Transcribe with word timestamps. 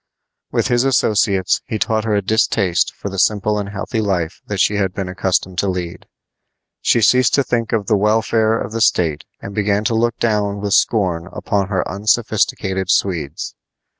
With 0.51 0.69
his 0.69 0.83
associates 0.83 1.61
he 1.67 1.77
taught 1.77 2.05
her 2.05 2.15
a 2.15 2.23
distaste 2.23 2.91
for 2.95 3.07
the 3.07 3.19
simple 3.19 3.59
and 3.59 3.69
healthy 3.69 4.01
life 4.01 4.41
that 4.47 4.59
she 4.59 4.77
had 4.77 4.95
been 4.95 5.07
accustomed 5.07 5.59
to 5.59 5.67
lead. 5.67 6.07
She 6.81 7.03
ceased 7.03 7.35
to 7.35 7.43
think 7.43 7.71
of 7.71 7.85
the 7.85 7.95
welfare 7.95 8.59
of 8.59 8.71
the 8.71 8.81
state 8.81 9.25
and 9.41 9.53
began 9.53 9.83
to 9.83 9.93
look 9.93 10.17
down 10.17 10.59
with 10.59 10.73
scorn 10.73 11.27
upon 11.31 11.67
her 11.67 11.87
unsophisticated 11.87 12.89
Swedes. 12.89 13.53